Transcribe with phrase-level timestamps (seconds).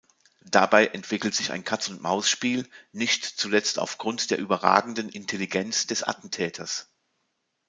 [0.49, 6.87] Dabei entwickelt sich ein Katz-und-Maus-Spiel, nicht zuletzt aufgrund der überragenden Intelligenz des Attentäters.